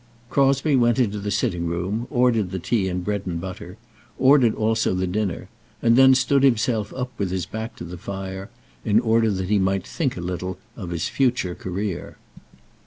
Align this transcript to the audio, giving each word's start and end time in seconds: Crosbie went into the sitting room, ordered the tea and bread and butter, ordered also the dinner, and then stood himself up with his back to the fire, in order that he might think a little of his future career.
Crosbie 0.31 0.75
went 0.75 0.97
into 0.97 1.19
the 1.19 1.29
sitting 1.29 1.67
room, 1.67 2.07
ordered 2.09 2.49
the 2.49 2.57
tea 2.57 2.87
and 2.89 3.03
bread 3.05 3.21
and 3.27 3.39
butter, 3.39 3.77
ordered 4.17 4.55
also 4.55 4.95
the 4.95 5.05
dinner, 5.05 5.47
and 5.79 5.95
then 5.95 6.15
stood 6.15 6.41
himself 6.41 6.91
up 6.95 7.11
with 7.19 7.29
his 7.29 7.45
back 7.45 7.75
to 7.75 7.83
the 7.83 7.99
fire, 7.99 8.49
in 8.83 8.99
order 8.99 9.29
that 9.29 9.49
he 9.49 9.59
might 9.59 9.85
think 9.85 10.17
a 10.17 10.21
little 10.21 10.57
of 10.75 10.89
his 10.89 11.07
future 11.07 11.53
career. 11.53 12.17